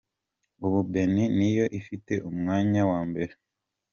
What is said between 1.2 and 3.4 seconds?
niyo ifite umwanya wa mbere.